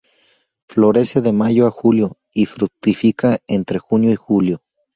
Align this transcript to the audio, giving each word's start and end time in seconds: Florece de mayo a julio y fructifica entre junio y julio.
Florece 0.67 1.21
de 1.21 1.31
mayo 1.31 1.67
a 1.67 1.69
julio 1.69 2.17
y 2.33 2.47
fructifica 2.47 3.37
entre 3.45 3.77
junio 3.77 4.09
y 4.11 4.15
julio. 4.15 4.63